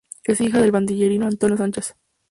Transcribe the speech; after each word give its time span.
Es 0.23 0.41
hija 0.41 0.59
del 0.59 0.71
banderillero 0.71 1.27
Antonio 1.27 1.57
Sánchez. 1.57 1.93